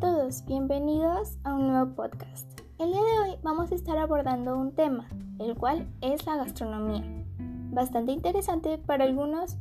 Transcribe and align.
todos, 0.00 0.44
bienvenidos 0.46 1.36
a 1.42 1.52
un 1.52 1.66
nuevo 1.66 1.96
podcast. 1.96 2.48
El 2.78 2.92
día 2.92 3.00
de 3.00 3.18
hoy 3.18 3.38
vamos 3.42 3.72
a 3.72 3.74
estar 3.74 3.98
abordando 3.98 4.56
un 4.56 4.72
tema, 4.72 5.08
el 5.40 5.56
cual 5.56 5.88
es 6.00 6.24
la 6.26 6.36
gastronomía, 6.36 7.02
bastante 7.72 8.12
interesante 8.12 8.78
para 8.78 9.02
algunas 9.02 9.58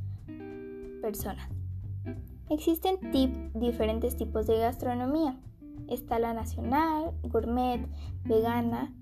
personas. 1.01 1.49
Existen 2.51 2.99
diferentes 3.55 4.15
tipos 4.15 4.45
de 4.45 4.59
gastronomía. 4.59 5.35
Está 5.87 6.19
la 6.19 6.33
nacional, 6.33 7.11
gourmet, 7.23 7.83
vegana, 8.23 8.93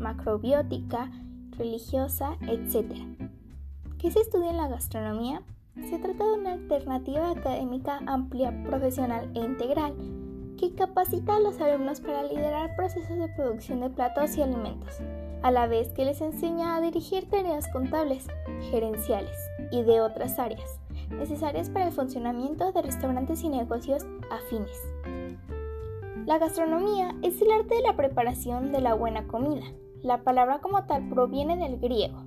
macrobiótica, 0.00 1.12
religiosa, 1.52 2.36
etc. 2.48 2.92
¿Qué 3.98 4.10
se 4.10 4.20
estudia 4.20 4.50
en 4.50 4.56
la 4.56 4.66
gastronomía? 4.66 5.42
Se 5.88 5.98
trata 6.00 6.24
de 6.24 6.32
una 6.32 6.52
alternativa 6.54 7.30
académica 7.30 8.00
amplia, 8.06 8.52
profesional 8.64 9.30
e 9.34 9.40
integral 9.40 9.94
que 10.56 10.74
capacita 10.74 11.36
a 11.36 11.40
los 11.40 11.60
alumnos 11.60 12.00
para 12.00 12.22
liderar 12.22 12.74
procesos 12.76 13.18
de 13.18 13.28
producción 13.28 13.80
de 13.80 13.90
platos 13.90 14.36
y 14.36 14.42
alimentos, 14.42 14.98
a 15.42 15.50
la 15.50 15.66
vez 15.66 15.88
que 15.92 16.04
les 16.04 16.20
enseña 16.20 16.76
a 16.76 16.80
dirigir 16.80 17.28
tareas 17.28 17.68
contables, 17.68 18.26
gerenciales 18.70 19.36
y 19.70 19.82
de 19.82 20.00
otras 20.00 20.38
áreas 20.38 20.80
necesarias 21.10 21.70
para 21.70 21.86
el 21.86 21.92
funcionamiento 21.92 22.72
de 22.72 22.82
restaurantes 22.82 23.42
y 23.42 23.48
negocios 23.48 24.06
afines. 24.30 24.80
La 26.26 26.38
gastronomía 26.38 27.14
es 27.22 27.40
el 27.42 27.50
arte 27.50 27.74
de 27.74 27.82
la 27.82 27.96
preparación 27.96 28.72
de 28.72 28.80
la 28.80 28.94
buena 28.94 29.26
comida. 29.26 29.66
La 30.02 30.22
palabra 30.22 30.60
como 30.60 30.84
tal 30.84 31.08
proviene 31.08 31.56
del 31.56 31.78
griego 31.78 32.24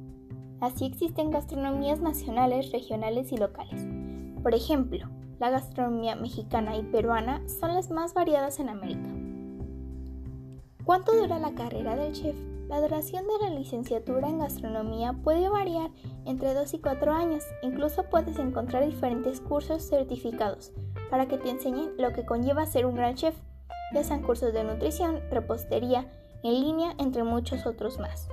Así 0.60 0.86
existen 0.86 1.30
gastronomías 1.30 2.00
nacionales, 2.00 2.72
regionales 2.72 3.32
y 3.32 3.38
locales. 3.38 3.86
Por 4.42 4.56
ejemplo, 4.56 5.08
la 5.40 5.50
gastronomía 5.50 6.16
mexicana 6.16 6.76
y 6.78 6.84
peruana 6.84 7.42
son 7.48 7.74
las 7.74 7.92
más 7.92 8.14
variadas 8.14 8.60
en 8.60 8.70
América. 8.70 9.10
¿Cuánto 10.84 11.16
dura 11.16 11.38
la 11.40 11.54
carrera 11.54 11.96
del 11.96 12.14
chef? 12.14 12.36
La 12.70 12.82
duración 12.82 13.26
de 13.28 13.50
la 13.50 13.56
licenciatura 13.56 14.28
en 14.28 14.40
gastronomía 14.40 15.14
puede 15.14 15.48
variar 15.50 15.90
entre 16.26 16.54
2 16.54 16.74
y 16.74 16.80
4 16.80 17.14
años. 17.14 17.44
Incluso 17.62 18.04
puedes 18.04 18.38
encontrar 18.40 18.86
diferentes 18.86 19.40
cursos 19.40 19.88
certificados 19.88 20.74
para 21.10 21.28
que 21.28 21.38
te 21.38 21.50
enseñen 21.50 21.92
lo 21.98 22.12
que 22.12 22.26
conlleva 22.26 22.66
ser 22.66 22.86
un 22.86 22.96
gran 22.96 23.16
chef, 23.16 23.36
ya 23.94 24.04
sean 24.04 24.22
cursos 24.22 24.54
de 24.54 24.64
nutrición, 24.66 25.22
repostería, 25.32 26.12
en 26.44 26.54
línea, 26.54 26.94
entre 27.00 27.24
muchos 27.24 27.66
otros 27.66 28.00
más. 28.00 28.28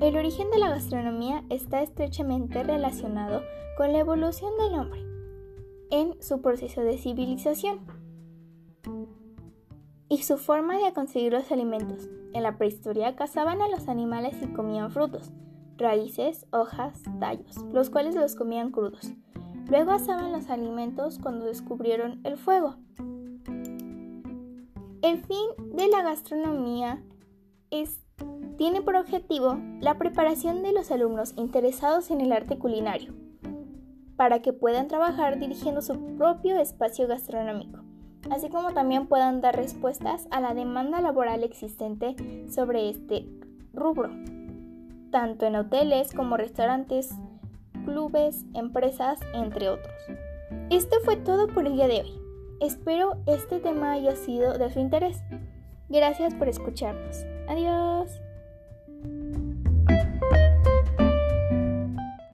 El 0.00 0.16
origen 0.16 0.48
de 0.52 0.58
la 0.58 0.70
gastronomía 0.70 1.42
está 1.50 1.82
estrechamente 1.82 2.62
relacionado 2.62 3.42
con 3.76 3.92
la 3.92 3.98
evolución 3.98 4.52
del 4.56 4.78
hombre 4.78 5.04
en 5.90 6.22
su 6.22 6.40
proceso 6.40 6.82
de 6.82 6.98
civilización 6.98 7.80
y 10.08 10.18
su 10.18 10.36
forma 10.36 10.78
de 10.78 10.92
conseguir 10.92 11.32
los 11.32 11.50
alimentos. 11.50 12.08
En 12.32 12.44
la 12.44 12.56
prehistoria 12.58 13.16
cazaban 13.16 13.60
a 13.60 13.68
los 13.68 13.88
animales 13.88 14.36
y 14.40 14.46
comían 14.46 14.92
frutos, 14.92 15.32
raíces, 15.78 16.46
hojas, 16.52 17.02
tallos, 17.18 17.56
los 17.72 17.90
cuales 17.90 18.14
los 18.14 18.36
comían 18.36 18.70
crudos. 18.70 19.12
Luego 19.68 19.90
asaban 19.90 20.30
los 20.30 20.48
alimentos 20.48 21.18
cuando 21.18 21.44
descubrieron 21.44 22.20
el 22.22 22.36
fuego. 22.36 22.76
El 25.02 25.24
fin 25.24 25.48
de 25.72 25.88
la 25.88 26.02
gastronomía 26.02 27.02
es 27.70 27.98
tiene 28.58 28.82
por 28.82 28.96
objetivo 28.96 29.56
la 29.80 29.96
preparación 29.96 30.62
de 30.62 30.72
los 30.72 30.90
alumnos 30.90 31.32
interesados 31.36 32.10
en 32.10 32.20
el 32.20 32.32
arte 32.32 32.58
culinario, 32.58 33.14
para 34.16 34.42
que 34.42 34.52
puedan 34.52 34.88
trabajar 34.88 35.38
dirigiendo 35.38 35.80
su 35.80 36.16
propio 36.16 36.58
espacio 36.58 37.06
gastronómico, 37.06 37.80
así 38.30 38.50
como 38.50 38.72
también 38.72 39.06
puedan 39.06 39.40
dar 39.40 39.56
respuestas 39.56 40.26
a 40.32 40.40
la 40.40 40.54
demanda 40.54 41.00
laboral 41.00 41.44
existente 41.44 42.16
sobre 42.50 42.90
este 42.90 43.26
rubro, 43.72 44.10
tanto 45.12 45.46
en 45.46 45.54
hoteles 45.54 46.12
como 46.12 46.36
restaurantes, 46.36 47.14
clubes, 47.84 48.44
empresas, 48.54 49.20
entre 49.34 49.68
otros. 49.70 49.94
Esto 50.68 50.96
fue 51.04 51.16
todo 51.16 51.46
por 51.46 51.64
el 51.64 51.74
día 51.74 51.86
de 51.86 52.00
hoy. 52.00 52.12
Espero 52.60 53.18
este 53.26 53.60
tema 53.60 53.92
haya 53.92 54.16
sido 54.16 54.58
de 54.58 54.68
su 54.70 54.80
interés. 54.80 55.22
Gracias 55.88 56.34
por 56.34 56.48
escucharnos. 56.48 57.24
Adiós. 57.48 58.20